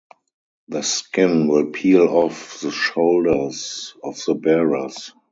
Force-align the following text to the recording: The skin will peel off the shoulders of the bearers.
The 0.69 0.81
skin 0.81 1.47
will 1.47 1.67
peel 1.69 2.07
off 2.07 2.59
the 2.61 2.71
shoulders 2.71 3.93
of 4.03 4.17
the 4.25 4.33
bearers. 4.33 5.13